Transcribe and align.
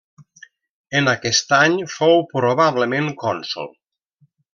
En 0.99 1.09
aquest 1.11 1.53
any 1.57 1.77
fou 1.97 2.23
probablement 2.31 3.11
cònsol. 3.25 3.71